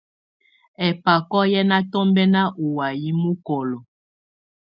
[0.85, 3.77] Ɛ́bákɔ́ yɛ́ ná tɔmbɛ́na ú wayɛ̀á mɔkɔlɔ.